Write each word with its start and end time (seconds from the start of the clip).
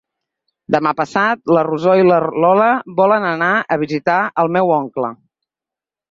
Demà 0.75 0.91
passat 0.99 1.51
na 1.57 1.63
Rosó 1.67 1.91
i 1.99 2.07
na 2.07 2.17
Lola 2.45 2.69
volen 2.99 3.27
anar 3.33 3.49
a 3.75 3.77
visitar 3.83 4.17
mon 4.55 4.59
oncle. 4.79 5.13